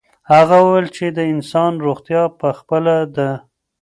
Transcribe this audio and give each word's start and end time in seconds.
هغه 0.33 0.57
وویل 0.65 0.87
چې 0.95 1.05
د 1.17 1.19
انسان 1.33 1.71
روغتیا 1.85 2.23
په 2.39 2.49
خپله 2.59 2.95
ده. 3.15 3.29